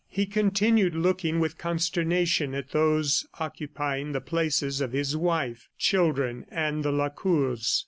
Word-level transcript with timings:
He 0.09 0.25
continued 0.25 0.95
looking 0.95 1.39
with 1.39 1.59
consternation 1.59 2.55
at 2.55 2.71
those 2.71 3.27
occupying 3.39 4.13
the 4.13 4.19
places 4.19 4.81
of 4.81 4.93
his 4.93 5.15
wife, 5.15 5.69
children 5.77 6.47
and 6.49 6.83
the 6.83 6.91
Lacours.. 6.91 7.79